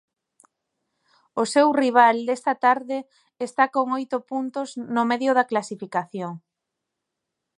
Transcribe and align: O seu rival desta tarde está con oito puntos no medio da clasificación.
O 1.41 1.43
seu 1.53 1.67
rival 1.81 2.15
desta 2.27 2.53
tarde 2.65 2.97
está 3.47 3.63
con 3.75 3.85
oito 3.97 4.17
puntos 4.29 4.67
no 4.95 5.03
medio 5.11 5.31
da 5.37 5.47
clasificación. 5.51 6.33